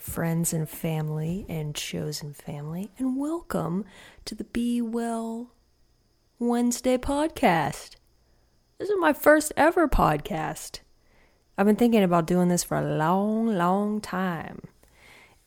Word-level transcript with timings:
friends 0.00 0.54
and 0.54 0.68
family 0.68 1.44
and 1.46 1.74
chosen 1.74 2.32
family, 2.32 2.90
and 2.98 3.18
welcome 3.18 3.84
to 4.24 4.34
the 4.34 4.44
B 4.44 4.80
Well 4.80 5.50
Wednesday 6.38 6.96
podcast. 6.96 7.96
This 8.78 8.88
is 8.88 8.96
my 8.98 9.12
first 9.12 9.52
ever 9.58 9.86
podcast. 9.86 10.80
I've 11.58 11.66
been 11.66 11.76
thinking 11.76 12.02
about 12.02 12.26
doing 12.26 12.48
this 12.48 12.64
for 12.64 12.78
a 12.78 12.96
long, 12.96 13.46
long 13.46 14.00
time. 14.00 14.62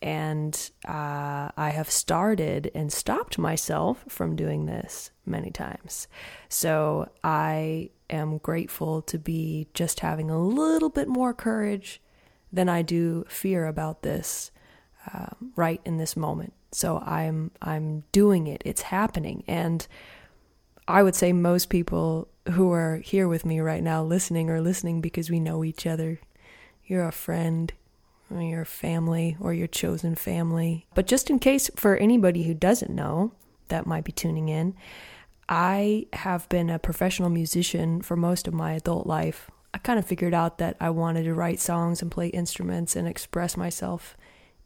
And 0.04 0.70
uh, 0.88 1.50
I 1.58 1.72
have 1.74 1.90
started 1.90 2.70
and 2.76 2.94
stopped 2.94 3.40
myself 3.40 4.06
from 4.08 4.36
doing 4.36 4.68
this 4.68 5.10
many 5.26 5.50
times. 5.50 6.08
So 6.48 7.10
I 7.24 7.90
am 8.10 8.38
grateful 8.38 9.02
to 9.04 9.18
be 9.18 9.68
just 9.74 10.02
having 10.02 10.30
a 10.30 10.40
little 10.40 10.90
bit 10.90 11.08
more 11.08 11.34
courage 11.34 12.02
than 12.54 12.70
I 12.70 12.84
do 12.84 13.26
fear 13.28 13.66
about 13.66 14.04
this 14.04 14.52
um, 15.12 15.52
right 15.56 15.82
in 15.84 15.98
this 15.98 16.16
moment. 16.16 16.54
So 16.72 17.00
I'm 17.00 17.52
I'm 17.62 18.04
doing 18.12 18.48
it. 18.48 18.62
It's 18.64 18.84
happening, 18.84 19.44
and 19.48 19.86
I 20.88 21.04
would 21.04 21.16
say 21.16 21.34
most 21.34 21.70
people 21.70 22.30
who 22.52 22.72
are 22.72 22.98
here 22.98 23.28
with 23.28 23.46
me 23.46 23.60
right 23.60 23.84
now, 23.84 24.04
listening, 24.04 24.50
are 24.50 24.62
listening 24.62 25.02
because 25.02 25.30
we 25.30 25.40
know 25.40 25.64
each 25.64 25.86
other. 25.86 26.20
You're 26.86 27.08
a 27.08 27.12
friend, 27.12 27.72
or 28.30 28.42
you're 28.42 28.66
family, 28.66 29.38
or 29.40 29.54
your 29.54 29.68
chosen 29.68 30.16
family. 30.16 30.88
But 30.94 31.08
just 31.08 31.30
in 31.30 31.40
case 31.40 31.70
for 31.76 31.96
anybody 31.98 32.44
who 32.44 32.54
doesn't 32.54 32.92
know 32.94 33.34
that 33.70 33.86
might 33.86 34.04
be 34.04 34.12
tuning 34.12 34.50
in, 34.50 34.76
I 35.48 36.08
have 36.14 36.50
been 36.50 36.70
a 36.70 36.80
professional 36.80 37.30
musician 37.30 38.02
for 38.02 38.16
most 38.16 38.48
of 38.48 38.54
my 38.54 38.74
adult 38.74 39.06
life. 39.08 39.50
I 39.74 39.80
kind 39.80 39.98
of 39.98 40.06
figured 40.06 40.34
out 40.34 40.60
that 40.60 40.78
I 40.80 40.92
wanted 40.92 41.24
to 41.24 41.34
write 41.34 41.60
songs 41.60 42.02
and 42.02 42.12
play 42.12 42.28
instruments 42.28 42.96
and 42.96 43.08
express 43.08 43.58
myself 43.58 44.16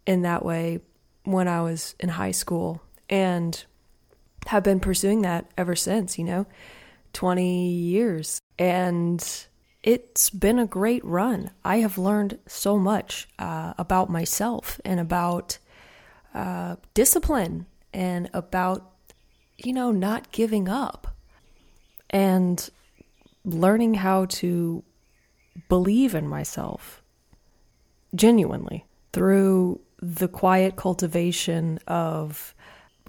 in 0.05 0.21
that 0.23 0.43
way 0.43 0.79
when 1.23 1.47
I 1.47 1.61
was 1.61 1.95
in 1.99 2.09
high 2.09 2.31
school 2.31 2.81
and 3.09 3.63
have 4.47 4.63
been 4.63 4.79
pursuing 4.79 5.21
that 5.21 5.49
ever 5.57 5.75
since, 5.75 6.17
you 6.17 6.23
know, 6.23 6.45
20 7.13 7.69
years. 7.69 8.41
And 8.59 9.25
it's 9.83 10.29
been 10.29 10.59
a 10.59 10.65
great 10.65 11.03
run. 11.05 11.51
I 11.63 11.77
have 11.77 11.97
learned 11.97 12.39
so 12.47 12.77
much 12.77 13.27
uh, 13.39 13.73
about 13.77 14.09
myself 14.09 14.79
and 14.83 14.99
about 14.99 15.57
uh, 16.33 16.75
discipline 16.93 17.65
and 17.93 18.29
about, 18.33 18.91
you 19.57 19.73
know, 19.73 19.91
not 19.91 20.31
giving 20.31 20.67
up 20.67 21.15
and 22.09 22.69
learning 23.43 23.95
how 23.95 24.25
to 24.25 24.83
believe 25.69 26.15
in 26.15 26.27
myself 26.27 27.01
genuinely 28.15 28.85
through 29.13 29.79
the 30.01 30.27
quiet 30.27 30.75
cultivation 30.75 31.79
of 31.87 32.53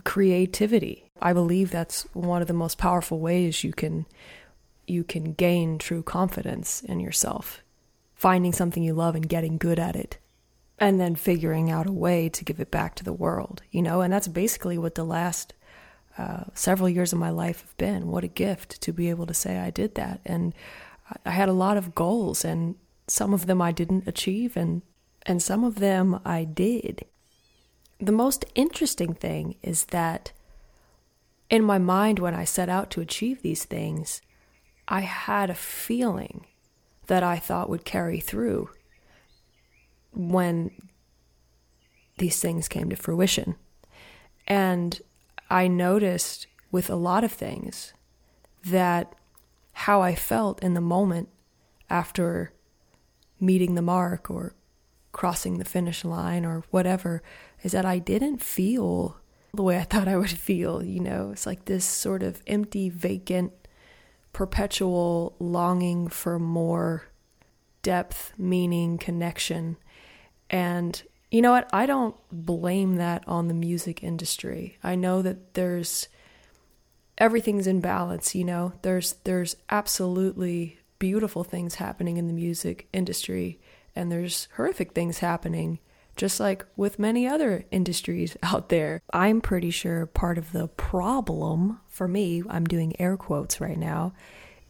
creativity. 0.05 1.11
I 1.21 1.33
believe 1.33 1.71
that's 1.71 2.03
one 2.15 2.43
of 2.43 2.49
the 2.49 2.55
most 2.55 2.79
powerful 2.79 3.19
ways 3.19 3.65
you 3.65 3.73
can 3.73 4.07
you 4.87 5.05
can 5.05 5.33
gain 5.35 5.79
true 5.79 6.03
confidence 6.03 6.81
in 6.83 6.99
yourself. 6.99 7.63
Finding 8.15 8.53
something 8.53 8.83
you 8.83 8.95
love 8.95 9.15
and 9.15 9.29
getting 9.29 9.59
good 9.59 9.79
at 9.79 9.95
it. 9.95 10.17
And 10.79 10.99
then 10.99 11.15
figuring 11.15 11.71
out 11.71 11.87
a 11.87 11.93
way 11.93 12.29
to 12.31 12.45
give 12.45 12.59
it 12.59 12.71
back 12.71 12.95
to 12.95 13.05
the 13.05 13.13
world, 13.13 13.63
you 13.71 13.83
know? 13.83 14.01
And 14.01 14.13
that's 14.13 14.29
basically 14.29 14.79
what 14.79 14.95
the 14.95 15.05
last 15.05 15.53
uh, 16.17 16.45
several 16.55 16.89
years 16.89 17.13
of 17.13 17.19
my 17.19 17.31
life 17.31 17.61
have 17.61 17.77
been. 17.77 18.09
What 18.09 18.25
a 18.25 18.29
gift 18.29 18.81
to 18.83 18.93
be 18.93 19.11
able 19.11 19.27
to 19.27 19.35
say 19.35 19.59
I 19.59 19.71
did 19.71 19.95
that. 19.97 20.21
And 20.25 20.55
I 21.25 21.31
had 21.31 21.49
a 21.49 21.55
lot 21.55 21.77
of 21.77 21.95
goals, 21.95 22.45
and 22.45 22.77
some 23.07 23.33
of 23.33 23.47
them 23.47 23.63
I 23.63 23.73
didn't 23.73 24.09
achieve, 24.09 24.57
and, 24.57 24.83
and 25.27 25.43
some 25.43 25.65
of 25.65 25.77
them 25.77 26.21
I 26.25 26.45
did. 26.45 27.05
The 27.99 28.13
most 28.13 28.45
interesting 28.55 29.15
thing 29.15 29.57
is 29.63 29.87
that 29.87 30.33
in 31.51 31.65
my 31.65 31.79
mind, 31.79 32.19
when 32.19 32.35
I 32.35 32.45
set 32.45 32.69
out 32.69 32.91
to 32.91 33.01
achieve 33.01 33.43
these 33.43 33.65
things, 33.65 34.21
I 34.87 35.01
had 35.01 35.51
a 35.51 35.55
feeling 35.55 36.47
that 37.07 37.23
I 37.23 37.39
thought 37.39 37.71
would 37.71 37.85
carry 37.85 38.21
through 38.21 38.71
when 40.13 40.71
these 42.19 42.41
things 42.41 42.69
came 42.69 42.91
to 42.91 42.97
fruition. 42.97 43.57
And 44.47 45.01
I 45.51 45.69
noticed 45.69 46.47
with 46.71 46.91
a 46.91 46.97
lot 46.97 47.25
of 47.25 47.33
things 47.33 47.95
that 48.65 49.15
how 49.79 50.03
I 50.03 50.17
felt 50.17 50.61
in 50.61 50.75
the 50.75 50.81
moment 50.81 51.29
after 51.89 52.53
meeting 53.39 53.77
the 53.77 53.83
mark 53.83 54.29
or 54.29 54.57
crossing 55.13 55.59
the 55.59 55.65
finish 55.65 56.05
line 56.05 56.45
or 56.45 56.65
whatever 56.73 57.23
is 57.63 57.71
that 57.71 57.85
I 57.85 58.01
didn't 58.01 58.43
feel 58.43 59.19
the 59.55 59.63
way 59.63 59.79
I 59.79 59.83
thought 59.91 60.09
I 60.09 60.17
would 60.17 60.31
feel, 60.31 60.83
you 60.83 60.99
know. 60.99 61.31
It's 61.31 61.47
like 61.47 61.67
this 61.67 61.85
sort 61.85 62.25
of 62.25 62.43
empty, 62.49 62.89
vacant, 62.89 63.53
perpetual 64.33 65.37
longing 65.39 66.09
for 66.09 66.41
more 66.41 67.05
depth, 67.83 68.33
meaning, 68.37 68.99
connection. 68.99 69.77
And 70.51 71.01
you 71.31 71.41
know 71.41 71.53
what? 71.53 71.71
I 71.73 71.87
don't 71.87 72.17
blame 72.33 72.97
that 72.97 73.23
on 73.29 73.47
the 73.47 73.55
music 73.55 74.03
industry. 74.03 74.77
I 74.83 74.97
know 74.97 75.23
that 75.23 75.55
there's 75.55 76.09
everything's 77.19 77.67
in 77.67 77.81
balance, 77.81 78.35
you 78.35 78.45
know. 78.45 78.73
There's 78.83 79.15
there's 79.25 79.57
absolutely 79.69 80.79
beautiful 80.99 81.45
things 81.45 81.77
happening 81.77 82.17
in 82.17 82.27
the 82.27 82.33
music 82.33 82.89
industry 82.93 83.61
and 83.95 84.11
there's 84.11 84.49
horrific 84.57 84.93
things 84.93 85.19
happening 85.19 85.79
just 86.17 86.41
like 86.41 86.67
with 86.77 86.99
many 86.99 87.29
other 87.29 87.65
industries 87.71 88.37
out 88.43 88.69
there. 88.69 89.01
I'm 89.13 89.41
pretty 89.41 89.71
sure 89.71 90.05
part 90.05 90.37
of 90.37 90.53
the 90.53 90.69
problem 90.69 91.81
for 91.89 92.09
me, 92.09 92.43
I'm 92.49 92.65
doing 92.65 93.01
air 93.01 93.17
quotes 93.17 93.61
right 93.61 93.79
now, 93.79 94.13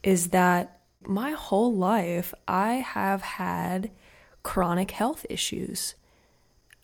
is 0.03 0.29
that 0.29 0.81
my 1.07 1.33
whole 1.33 1.75
life 1.75 2.35
I 2.47 2.75
have 2.75 3.23
had 3.23 3.91
chronic 4.43 4.93
health 4.93 5.25
issues. 5.29 5.95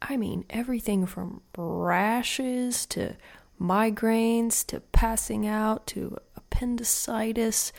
I 0.00 0.16
mean, 0.16 0.44
everything 0.50 1.06
from 1.06 1.42
rashes 1.56 2.86
to 2.86 3.16
migraines 3.60 4.66
to 4.66 4.80
passing 4.80 5.46
out 5.46 5.86
to 5.88 6.16
appendicitis, 6.36 7.72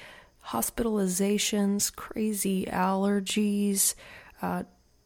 hospitalizations, 0.47 1.93
crazy 1.95 2.65
allergies, 2.65 3.95
uh, 4.41 4.63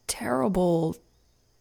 terrible 0.08 0.96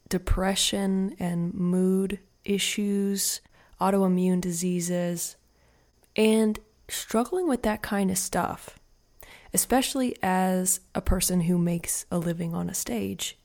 depression 0.09 1.15
and 1.19 1.53
mood 1.53 2.19
issues, 2.43 3.41
autoimmune 3.79 4.41
diseases, 4.41 5.35
and 6.15 6.59
struggling 6.89 7.47
with 7.47 7.63
that 7.63 7.81
kind 7.81 8.09
of 8.11 8.17
stuff, 8.17 8.79
especially 9.53 10.15
as 10.21 10.81
a 10.95 11.01
person 11.01 11.41
who 11.41 11.57
makes 11.57 12.05
a 12.11 12.17
living 12.17 12.53
on 12.53 12.69
a 12.69 12.73
stage, 12.73 13.37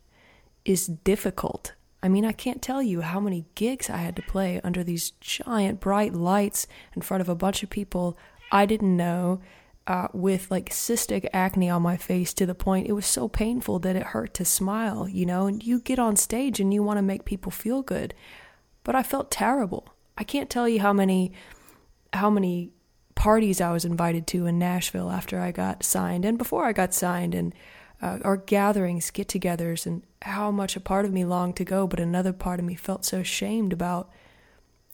is 0.65 0.87
difficult 0.87 1.75
I 2.05 2.09
mean, 2.09 2.27
I 2.27 2.33
can't 2.33 2.61
tell 2.61 2.83
you 2.83 3.01
how 3.01 3.19
many 3.19 3.47
gigs 3.55 3.89
I 3.89 3.97
had 3.97 4.15
to 4.17 4.23
play 4.23 4.61
under 4.63 4.85
these 4.85 5.13
giant 5.23 5.81
bright 5.81 6.13
lights 6.13 6.67
in 6.95 7.01
front 7.01 7.23
of 7.23 7.31
a 7.31 7.35
bunch 7.35 7.63
of 7.63 7.71
people 7.71 8.19
I 8.53 8.67
didn't 8.67 8.95
know 8.95 9.41
uh, 9.87 10.09
with 10.13 10.51
like 10.51 10.69
cystic 10.69 11.27
acne 11.33 11.71
on 11.71 11.81
my 11.81 11.97
face 11.97 12.35
to 12.35 12.45
the 12.45 12.55
point 12.55 12.89
it 12.89 12.93
was 12.93 13.07
so 13.07 13.27
painful 13.27 13.79
that 13.79 13.97
it 13.97 14.03
hurt 14.03 14.35
to 14.35 14.45
smile, 14.45 15.09
you 15.09 15.25
know? 15.25 15.47
And 15.47 15.63
you 15.63 15.81
get 15.81 15.99
on 15.99 16.17
stage 16.17 16.61
and 16.61 16.75
you 16.75 16.83
want 16.83 16.99
to 16.99 17.03
make 17.03 17.25
people 17.25 17.51
feel 17.51 17.81
good. 17.81 18.13
But 18.83 18.95
I 18.95 19.03
felt 19.03 19.31
terrible. 19.31 19.89
I 20.19 20.25
can't 20.25 20.51
tell 20.51 20.69
you 20.69 20.81
how 20.81 20.93
many 20.93 21.33
how 22.13 22.29
many 22.29 22.71
parties 23.15 23.63
I 23.63 23.73
was 23.73 23.87
invited 23.87 24.27
to 24.29 24.45
in 24.45 24.59
Nashville 24.59 25.11
after 25.11 25.41
I 25.41 25.53
got 25.53 25.83
signed 25.83 26.27
and 26.27 26.37
before 26.37 26.67
I 26.67 26.73
got 26.75 26.93
signed 26.93 27.35
and 27.35 27.55
uh, 28.05 28.19
our 28.23 28.37
gatherings, 28.37 29.11
get 29.11 29.29
togethers, 29.29 29.87
and 29.87 30.03
how 30.21 30.51
much 30.51 30.77
a 30.77 30.81
part 30.81 31.07
of 31.07 31.13
me 31.13 31.25
longed 31.25 31.57
to 31.57 31.65
go, 31.65 31.87
but 31.87 31.99
another 31.99 32.35
part 32.35 32.61
of 32.61 32.67
me 32.67 32.75
felt 32.75 33.03
so 33.03 33.23
shamed 33.23 33.73
about 33.73 34.11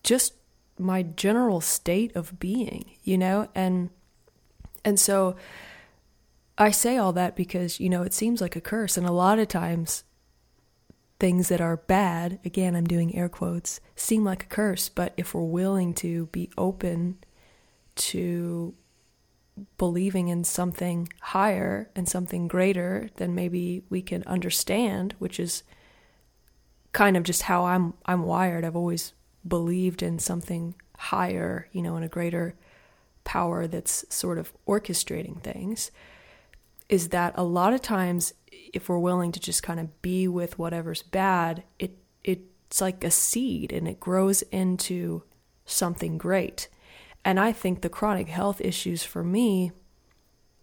just 0.04 0.34
my 0.78 1.02
general 1.02 1.60
state 1.60 2.14
of 2.14 2.38
being, 2.38 2.92
you 3.02 3.18
know? 3.18 3.48
And 3.52 3.90
and 4.84 4.98
so 4.98 5.34
I 6.56 6.70
say 6.70 6.98
all 6.98 7.12
that 7.14 7.34
because, 7.34 7.80
you 7.80 7.90
know, 7.90 8.02
it 8.02 8.14
seems 8.14 8.40
like 8.40 8.54
a 8.54 8.60
curse 8.60 8.96
and 8.96 9.06
a 9.06 9.12
lot 9.12 9.40
of 9.40 9.48
times 9.48 10.04
things 11.18 11.48
that 11.48 11.60
are 11.60 11.78
bad, 11.78 12.38
again 12.44 12.76
I'm 12.76 12.86
doing 12.86 13.16
air 13.16 13.28
quotes, 13.28 13.80
seem 13.96 14.24
like 14.24 14.44
a 14.44 14.46
curse, 14.46 14.88
but 14.88 15.14
if 15.16 15.34
we're 15.34 15.42
willing 15.42 15.94
to 15.94 16.26
be 16.26 16.48
open 16.56 17.18
to 17.96 18.72
believing 19.78 20.28
in 20.28 20.44
something 20.44 21.08
higher 21.20 21.90
and 21.94 22.08
something 22.08 22.48
greater 22.48 23.08
than 23.16 23.34
maybe 23.34 23.82
we 23.88 24.02
can 24.02 24.22
understand, 24.24 25.14
which 25.18 25.40
is 25.40 25.62
kind 26.92 27.16
of 27.16 27.22
just 27.22 27.42
how 27.42 27.64
I'm 27.64 27.94
I'm 28.06 28.22
wired. 28.22 28.64
I've 28.64 28.76
always 28.76 29.12
believed 29.46 30.02
in 30.02 30.18
something 30.18 30.74
higher, 30.96 31.68
you 31.72 31.82
know, 31.82 31.96
in 31.96 32.02
a 32.02 32.08
greater 32.08 32.54
power 33.24 33.66
that's 33.66 34.04
sort 34.14 34.38
of 34.38 34.52
orchestrating 34.66 35.42
things. 35.42 35.90
Is 36.88 37.08
that 37.10 37.32
a 37.36 37.44
lot 37.44 37.72
of 37.72 37.82
times 37.82 38.34
if 38.72 38.88
we're 38.88 38.98
willing 38.98 39.32
to 39.32 39.40
just 39.40 39.62
kind 39.62 39.80
of 39.80 40.02
be 40.02 40.26
with 40.28 40.58
whatever's 40.58 41.02
bad, 41.02 41.62
it 41.78 41.96
it's 42.24 42.80
like 42.80 43.02
a 43.02 43.10
seed 43.10 43.72
and 43.72 43.88
it 43.88 43.98
grows 43.98 44.42
into 44.42 45.24
something 45.64 46.18
great. 46.18 46.68
And 47.24 47.38
I 47.38 47.52
think 47.52 47.80
the 47.80 47.88
chronic 47.88 48.28
health 48.28 48.60
issues 48.60 49.02
for 49.02 49.22
me 49.22 49.72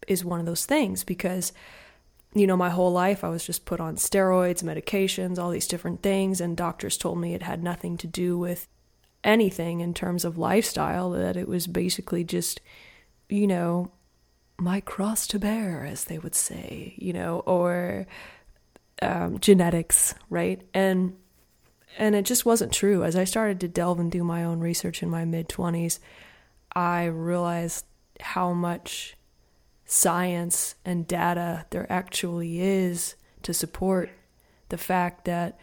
is 0.07 0.25
one 0.25 0.39
of 0.39 0.45
those 0.45 0.65
things 0.65 1.03
because 1.03 1.51
you 2.33 2.45
know, 2.45 2.57
my 2.57 2.69
whole 2.69 2.91
life 2.91 3.23
I 3.23 3.29
was 3.29 3.45
just 3.45 3.65
put 3.65 3.79
on 3.79 3.95
steroids, 3.95 4.63
medications, 4.63 5.39
all 5.39 5.49
these 5.49 5.67
different 5.67 6.03
things, 6.03 6.41
and 6.41 6.57
doctors 6.57 6.97
told 6.97 7.19
me 7.19 7.33
it 7.33 7.41
had 7.41 7.63
nothing 7.63 7.97
to 7.97 8.07
do 8.07 8.37
with 8.37 8.67
anything 9.23 9.79
in 9.79 9.93
terms 9.93 10.23
of 10.23 10.37
lifestyle, 10.37 11.11
that 11.11 11.37
it 11.37 11.47
was 11.47 11.67
basically 11.67 12.23
just, 12.23 12.61
you 13.29 13.47
know, 13.47 13.91
my 14.57 14.81
cross 14.81 15.25
to 15.27 15.39
bear, 15.39 15.85
as 15.85 16.05
they 16.05 16.17
would 16.19 16.35
say, 16.35 16.95
you 16.97 17.13
know, 17.13 17.39
or 17.45 18.05
um, 19.01 19.39
genetics, 19.39 20.13
right? 20.29 20.61
And 20.73 21.15
and 21.97 22.13
it 22.13 22.25
just 22.25 22.45
wasn't 22.45 22.73
true. 22.73 23.03
As 23.03 23.15
I 23.15 23.23
started 23.23 23.59
to 23.61 23.67
delve 23.67 23.99
and 23.99 24.11
do 24.11 24.23
my 24.23 24.43
own 24.43 24.59
research 24.59 25.01
in 25.01 25.09
my 25.09 25.25
mid 25.25 25.49
20s, 25.49 25.99
I 26.73 27.05
realized 27.05 27.85
how 28.19 28.53
much 28.53 29.15
science 29.85 30.75
and 30.83 31.07
data 31.07 31.65
there 31.69 31.91
actually 31.91 32.59
is 32.59 33.15
to 33.43 33.53
support 33.53 34.09
the 34.69 34.77
fact 34.77 35.25
that 35.25 35.59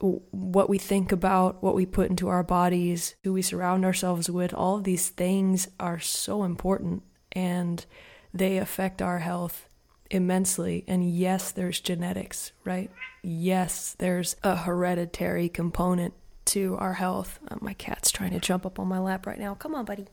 what 0.00 0.68
we 0.68 0.78
think 0.78 1.12
about, 1.12 1.62
what 1.62 1.74
we 1.74 1.84
put 1.84 2.08
into 2.08 2.28
our 2.28 2.42
bodies, 2.42 3.14
who 3.24 3.32
we 3.32 3.42
surround 3.42 3.84
ourselves 3.84 4.30
with, 4.30 4.54
all 4.54 4.76
of 4.76 4.84
these 4.84 5.08
things 5.08 5.68
are 5.78 5.98
so 5.98 6.44
important 6.44 7.02
and 7.32 7.84
they 8.32 8.58
affect 8.58 9.02
our 9.02 9.18
health 9.18 9.68
immensely. 10.10 10.84
And 10.86 11.10
yes, 11.10 11.50
there's 11.50 11.80
genetics, 11.80 12.52
right? 12.64 12.90
Yes, 13.22 13.96
there's 13.98 14.36
a 14.42 14.56
hereditary 14.56 15.48
component 15.48 16.14
to 16.46 16.76
our 16.78 16.94
health. 16.94 17.40
Uh, 17.48 17.56
my 17.60 17.74
cat's 17.74 18.10
trying 18.10 18.30
to 18.30 18.40
jump 18.40 18.64
up 18.64 18.78
on 18.78 18.86
my 18.88 18.98
lap 18.98 19.26
right 19.26 19.38
now. 19.38 19.54
Come 19.54 19.74
on, 19.74 19.84
buddy. 19.84 20.06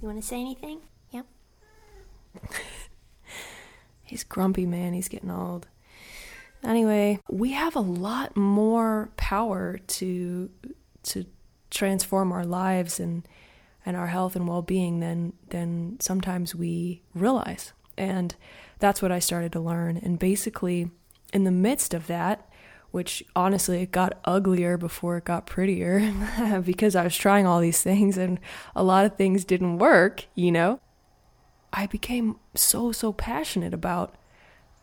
You 0.00 0.08
want 0.08 0.20
to 0.20 0.26
say 0.26 0.40
anything? 0.40 0.80
Yep. 1.10 1.26
He's 4.02 4.24
grumpy, 4.24 4.66
man. 4.66 4.94
He's 4.94 5.08
getting 5.08 5.30
old. 5.30 5.68
Anyway, 6.64 7.20
we 7.30 7.52
have 7.52 7.76
a 7.76 7.80
lot 7.80 8.36
more 8.36 9.10
power 9.16 9.78
to 9.78 10.50
to 11.02 11.24
transform 11.70 12.32
our 12.32 12.44
lives 12.44 13.00
and 13.00 13.26
and 13.86 13.96
our 13.96 14.08
health 14.08 14.36
and 14.36 14.48
well-being 14.48 15.00
than 15.00 15.32
than 15.48 15.98
sometimes 16.00 16.54
we 16.54 17.02
realize. 17.14 17.72
And 17.96 18.34
that's 18.78 19.02
what 19.02 19.12
I 19.12 19.18
started 19.18 19.52
to 19.52 19.60
learn. 19.60 19.96
And 19.98 20.18
basically, 20.18 20.90
in 21.32 21.44
the 21.44 21.50
midst 21.50 21.94
of 21.94 22.06
that, 22.06 22.49
which 22.90 23.22
honestly 23.36 23.82
it 23.82 23.92
got 23.92 24.18
uglier 24.24 24.76
before 24.76 25.18
it 25.18 25.24
got 25.24 25.46
prettier 25.46 26.12
because 26.64 26.96
I 26.96 27.04
was 27.04 27.16
trying 27.16 27.46
all 27.46 27.60
these 27.60 27.82
things 27.82 28.16
and 28.16 28.38
a 28.74 28.82
lot 28.82 29.04
of 29.04 29.16
things 29.16 29.44
didn't 29.44 29.78
work, 29.78 30.26
you 30.34 30.52
know. 30.52 30.80
I 31.72 31.86
became 31.86 32.40
so 32.54 32.90
so 32.90 33.12
passionate 33.12 33.72
about 33.72 34.16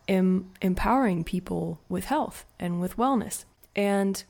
em- 0.07 0.51
empowering 0.61 1.23
people 1.23 1.81
with 1.89 2.05
health 2.05 2.45
and 2.59 2.79
with 2.79 2.97
wellness. 2.97 3.45
And 3.75 4.23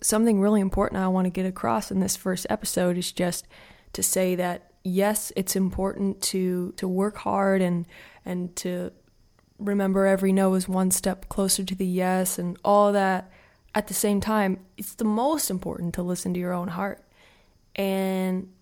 something 0.00 0.40
really 0.40 0.60
important 0.60 1.00
I 1.00 1.08
want 1.08 1.24
to 1.24 1.30
get 1.30 1.46
across 1.46 1.90
in 1.90 2.00
this 2.00 2.16
first 2.16 2.46
episode 2.50 2.98
is 2.98 3.10
just 3.10 3.46
to 3.94 4.02
say 4.02 4.34
that 4.34 4.70
yes, 4.82 5.32
it's 5.34 5.56
important 5.56 6.20
to 6.20 6.72
to 6.76 6.86
work 6.86 7.16
hard 7.18 7.62
and 7.62 7.86
and 8.24 8.54
to 8.56 8.92
remember 9.58 10.06
every 10.06 10.32
no 10.32 10.54
is 10.54 10.68
one 10.68 10.90
step 10.90 11.28
closer 11.28 11.64
to 11.64 11.74
the 11.74 11.86
yes 11.86 12.38
and 12.38 12.58
all 12.64 12.92
that. 12.92 13.30
At 13.74 13.88
the 13.88 13.94
same 13.94 14.20
time, 14.20 14.60
it's 14.76 14.94
the 14.94 15.04
most 15.04 15.50
important 15.50 15.94
to 15.94 16.02
listen 16.02 16.32
to 16.34 16.40
your 16.40 16.52
own 16.52 16.68
heart. 16.68 17.02
And 17.74 18.52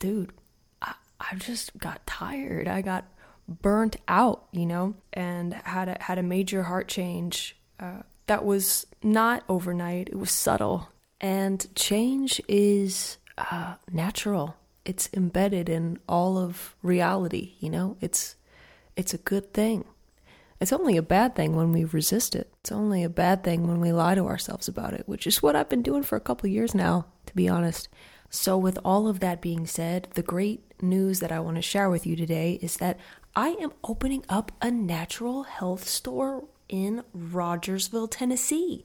dude, 0.00 0.32
I, 0.80 0.94
I 1.20 1.34
just 1.36 1.76
got 1.78 2.06
tired. 2.06 2.66
I 2.66 2.80
got 2.80 3.04
burnt 3.46 3.96
out, 4.08 4.46
you 4.52 4.66
know, 4.66 4.94
and 5.12 5.54
had 5.54 5.88
a, 5.88 5.96
had 6.00 6.18
a 6.18 6.22
major 6.22 6.62
heart 6.62 6.88
change 6.88 7.56
uh, 7.78 8.02
that 8.26 8.44
was 8.44 8.86
not 9.02 9.44
overnight. 9.48 10.08
It 10.08 10.18
was 10.18 10.30
subtle, 10.30 10.88
and 11.20 11.66
change 11.74 12.40
is 12.48 13.18
uh, 13.36 13.74
natural. 13.92 14.56
It's 14.84 15.08
embedded 15.12 15.68
in 15.68 15.98
all 16.08 16.38
of 16.38 16.74
reality. 16.82 17.54
You 17.60 17.70
know, 17.70 17.96
it's 18.00 18.36
it's 18.96 19.12
a 19.12 19.18
good 19.18 19.52
thing. 19.52 19.84
It's 20.60 20.72
only 20.72 20.96
a 20.96 21.02
bad 21.02 21.34
thing 21.34 21.56
when 21.56 21.72
we 21.72 21.84
resist 21.84 22.34
it. 22.34 22.52
It's 22.60 22.72
only 22.72 23.02
a 23.02 23.08
bad 23.08 23.42
thing 23.42 23.66
when 23.66 23.80
we 23.80 23.92
lie 23.92 24.14
to 24.14 24.26
ourselves 24.26 24.68
about 24.68 24.94
it, 24.94 25.08
which 25.08 25.26
is 25.26 25.42
what 25.42 25.56
I've 25.56 25.68
been 25.68 25.82
doing 25.82 26.02
for 26.02 26.16
a 26.16 26.20
couple 26.20 26.48
years 26.48 26.74
now, 26.74 27.06
to 27.26 27.34
be 27.34 27.48
honest. 27.48 27.88
So, 28.30 28.56
with 28.58 28.78
all 28.84 29.06
of 29.06 29.20
that 29.20 29.40
being 29.40 29.66
said, 29.66 30.08
the 30.14 30.22
great 30.22 30.62
news 30.82 31.20
that 31.20 31.30
I 31.30 31.40
want 31.40 31.56
to 31.56 31.62
share 31.62 31.90
with 31.90 32.06
you 32.06 32.16
today 32.16 32.58
is 32.62 32.78
that 32.78 32.98
I 33.36 33.50
am 33.60 33.72
opening 33.82 34.24
up 34.28 34.52
a 34.62 34.70
natural 34.70 35.44
health 35.44 35.86
store 35.88 36.44
in 36.68 37.04
Rogersville, 37.12 38.08
Tennessee. 38.08 38.84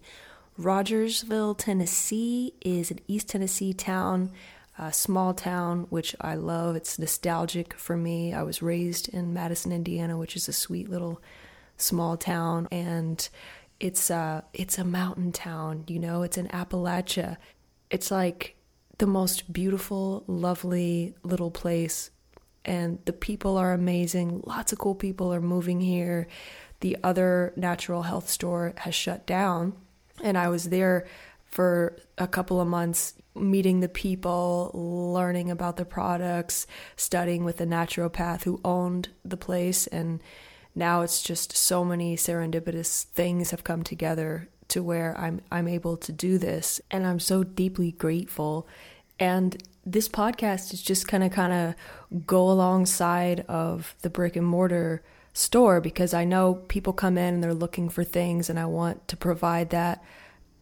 Rogersville, 0.57 1.55
Tennessee 1.55 2.53
is 2.61 2.91
an 2.91 2.99
East 3.07 3.29
Tennessee 3.29 3.73
town, 3.73 4.31
a 4.77 4.91
small 4.91 5.33
town, 5.33 5.87
which 5.89 6.15
I 6.19 6.35
love. 6.35 6.75
It's 6.75 6.99
nostalgic 6.99 7.73
for 7.73 7.95
me. 7.95 8.33
I 8.33 8.43
was 8.43 8.61
raised 8.61 9.07
in 9.09 9.33
Madison, 9.33 9.71
Indiana, 9.71 10.17
which 10.17 10.35
is 10.35 10.47
a 10.47 10.53
sweet 10.53 10.89
little 10.89 11.21
small 11.79 12.17
town, 12.17 12.67
and 12.71 13.27
it's 13.79 14.09
a 14.09 14.43
it's 14.53 14.77
a 14.77 14.83
mountain 14.83 15.31
town. 15.31 15.85
You 15.87 15.99
know, 15.99 16.23
it's 16.23 16.37
in 16.37 16.47
Appalachia. 16.49 17.37
It's 17.89 18.11
like 18.11 18.55
the 18.97 19.07
most 19.07 19.51
beautiful, 19.51 20.23
lovely 20.27 21.15
little 21.23 21.51
place 21.51 22.11
and 22.65 22.99
the 23.05 23.13
people 23.13 23.57
are 23.57 23.73
amazing. 23.73 24.43
Lots 24.45 24.71
of 24.71 24.79
cool 24.79 24.95
people 24.95 25.33
are 25.33 25.41
moving 25.41 25.81
here. 25.81 26.27
The 26.81 26.97
other 27.03 27.53
natural 27.55 28.03
health 28.03 28.29
store 28.29 28.73
has 28.77 28.95
shut 28.95 29.25
down, 29.25 29.73
and 30.23 30.37
I 30.37 30.49
was 30.49 30.69
there 30.69 31.07
for 31.45 31.97
a 32.17 32.27
couple 32.27 32.61
of 32.61 32.67
months 32.67 33.15
meeting 33.35 33.79
the 33.79 33.89
people, 33.89 34.71
learning 34.73 35.49
about 35.49 35.77
the 35.77 35.85
products, 35.85 36.67
studying 36.95 37.43
with 37.43 37.57
the 37.57 37.65
naturopath 37.65 38.43
who 38.43 38.61
owned 38.63 39.09
the 39.23 39.37
place 39.37 39.87
and 39.87 40.21
now 40.75 41.01
it's 41.01 41.21
just 41.21 41.55
so 41.55 41.83
many 41.83 42.15
serendipitous 42.15 43.03
things 43.03 43.51
have 43.51 43.63
come 43.63 43.83
together 43.83 44.47
to 44.69 44.83
where 44.83 45.17
I'm 45.17 45.41
I'm 45.51 45.67
able 45.67 45.97
to 45.97 46.11
do 46.11 46.37
this 46.37 46.79
and 46.91 47.05
I'm 47.05 47.19
so 47.19 47.43
deeply 47.43 47.91
grateful 47.91 48.67
and 49.19 49.61
this 49.85 50.07
podcast 50.07 50.73
is 50.73 50.81
just 50.81 51.07
kind 51.07 51.23
of 51.23 51.31
kind 51.31 51.53
of 51.53 52.25
go 52.25 52.49
alongside 52.49 53.41
of 53.47 53.95
the 54.01 54.09
brick 54.09 54.35
and 54.35 54.45
mortar 54.45 55.03
store 55.33 55.81
because 55.81 56.13
I 56.13 56.25
know 56.25 56.55
people 56.55 56.93
come 56.93 57.17
in 57.17 57.35
and 57.35 57.43
they're 57.43 57.53
looking 57.53 57.89
for 57.89 58.03
things 58.03 58.49
and 58.49 58.59
I 58.59 58.65
want 58.65 59.07
to 59.07 59.17
provide 59.17 59.71
that 59.71 60.03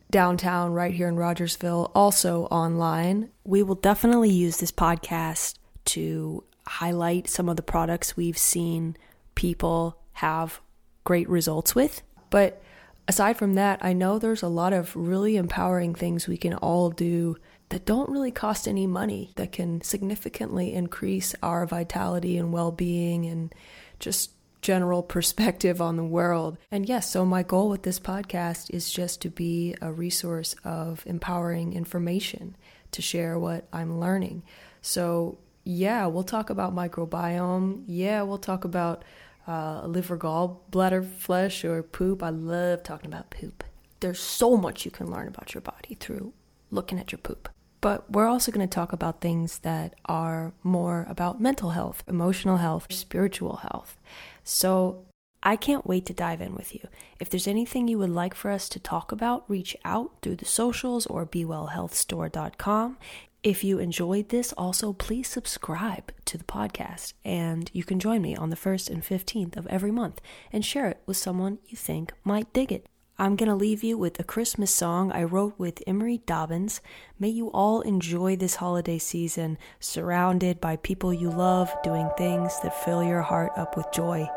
downtown 0.10 0.72
right 0.72 0.94
here 0.94 1.08
in 1.08 1.18
Rogersville 1.18 1.92
also 1.94 2.46
online. 2.46 3.30
We 3.44 3.64
will 3.64 3.76
definitely 3.76 4.30
use 4.30 4.58
this 4.58 4.72
podcast 4.72 5.56
to 5.86 6.44
highlight 6.66 7.30
some 7.30 7.50
of 7.50 7.56
the 7.56 7.62
products 7.62 8.16
we've 8.16 8.38
seen 8.38 8.96
people 9.38 9.98
have 10.14 10.60
great 11.04 11.30
results 11.30 11.76
with. 11.76 12.02
But 12.30 12.62
aside 13.08 13.38
from 13.38 13.54
that, 13.54 13.80
I 13.82 13.94
know 13.94 14.20
there's 14.20 14.44
a 14.44 14.50
lot 14.50 14.74
of 14.74 14.96
really 14.96 15.38
empowering 15.38 15.96
things 15.96 16.28
we 16.28 16.38
can 16.38 16.56
all 16.56 16.90
do 16.90 17.38
that 17.70 17.86
don't 17.86 18.10
really 18.10 18.32
cost 18.32 18.68
any 18.68 18.88
money 18.88 19.32
that 19.36 19.52
can 19.52 19.82
significantly 19.82 20.74
increase 20.74 21.36
our 21.44 21.66
vitality 21.66 22.38
and 22.38 22.52
well 22.52 22.72
being 22.72 23.26
and 23.26 23.54
just 24.00 24.32
general 24.62 25.04
perspective 25.16 25.82
on 25.82 25.98
the 25.98 26.04
world. 26.04 26.58
And 26.72 26.90
yes, 26.90 27.12
so 27.12 27.24
my 27.24 27.44
goal 27.44 27.70
with 27.70 27.84
this 27.84 28.00
podcast 28.00 28.74
is 28.74 28.92
just 28.92 29.22
to 29.22 29.30
be 29.30 29.76
a 29.82 29.92
resource 29.92 30.56
of 30.64 31.04
empowering 31.06 31.74
information 31.74 32.56
to 32.92 33.02
share 33.04 33.38
what 33.38 33.68
I'm 33.72 34.00
learning. 34.00 34.44
So, 34.82 35.38
yeah, 35.64 36.06
we'll 36.08 36.24
talk 36.24 36.50
about 36.50 36.74
microbiome. 36.74 37.84
Yeah, 37.86 38.24
we'll 38.24 38.38
talk 38.38 38.64
about 38.64 39.04
uh, 39.48 39.86
liver, 39.86 40.18
gallbladder, 40.18 41.08
flesh, 41.10 41.64
or 41.64 41.82
poop. 41.82 42.22
I 42.22 42.30
love 42.30 42.84
talking 42.84 43.12
about 43.12 43.30
poop. 43.30 43.64
There's 44.00 44.20
so 44.20 44.58
much 44.58 44.86
you 44.86 44.92
can 44.92 45.10
learn 45.10 45.28
about 45.28 45.54
your 45.54 45.62
body 45.62 45.96
through 46.00 46.34
looking 46.70 47.00
at 47.00 47.12
your 47.12 47.20
poop. 47.20 47.50
But 47.80 48.12
we're 48.12 48.28
also 48.28 48.52
going 48.52 48.68
to 48.68 48.74
talk 48.74 48.92
about 48.92 49.22
things 49.22 49.60
that 49.60 49.96
are 50.06 50.54
more 50.64 51.06
about 51.10 51.40
mental 51.40 51.72
health, 51.72 52.04
emotional 52.08 52.58
health, 52.58 52.88
spiritual 52.92 53.58
health. 53.58 53.98
So 54.44 55.06
I 55.44 55.56
can't 55.56 55.86
wait 55.86 56.06
to 56.08 56.14
dive 56.14 56.42
in 56.42 56.56
with 56.56 56.74
you. 56.74 56.88
If 57.20 57.30
there's 57.30 57.48
anything 57.48 57.88
you 57.88 58.00
would 58.00 58.10
like 58.10 58.34
for 58.34 58.50
us 58.50 58.68
to 58.70 58.80
talk 58.80 59.12
about, 59.12 59.50
reach 59.50 59.78
out 59.86 60.12
through 60.22 60.38
the 60.38 60.46
socials 60.46 61.06
or 61.06 61.26
bwellhealthstore.com. 61.26 62.98
If 63.44 63.64
you 63.64 63.80
enjoyed 63.80 64.30
this, 64.30 64.52
also 64.54 64.94
please 64.94 65.28
subscribe 65.28 66.12
to 66.26 66.38
the 66.38 66.44
podcast 66.44 67.14
and 67.24 67.70
you 67.74 67.84
can 67.84 68.00
join 68.00 68.22
me 68.22 68.36
on 68.36 68.50
the 68.50 68.56
1st 68.56 68.90
and 68.90 69.04
15th 69.04 69.56
of 69.56 69.68
every 69.68 69.92
month 69.92 70.20
and 70.52 70.66
share 70.66 70.90
it 70.90 71.02
with 71.06 71.18
someone 71.18 71.60
you 71.68 71.78
think 71.78 72.14
might 72.24 72.52
dig 72.52 72.72
it. 72.72 72.88
I'm 73.20 73.36
going 73.36 73.50
to 73.50 73.56
leave 73.56 73.84
you 73.84 73.98
with 73.98 74.20
a 74.20 74.24
Christmas 74.24 74.70
song 74.70 75.12
I 75.12 75.24
wrote 75.24 75.56
with 75.58 75.82
Emery 75.88 76.20
Dobbins. 76.28 76.82
May 77.20 77.30
you 77.30 77.48
all 77.52 77.82
enjoy 77.82 78.36
this 78.36 78.56
holiday 78.56 79.00
season, 79.00 79.58
surrounded 79.80 80.62
by 80.62 80.76
people 80.76 81.12
you 81.12 81.32
love, 81.32 81.74
doing 81.84 82.10
things 82.18 82.60
that 82.62 82.84
fill 82.84 83.04
your 83.04 83.24
heart 83.24 83.54
up 83.58 83.76
with 83.76 83.88
joy. 83.92 84.28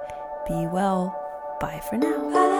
Be 0.49 0.67
well. 0.67 1.15
Bye 1.61 1.83
for 1.91 1.99
now. 1.99 2.60